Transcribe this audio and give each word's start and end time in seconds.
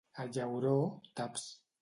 A 0.21 0.23
Llauró, 0.37 0.73
taps. 1.21 1.47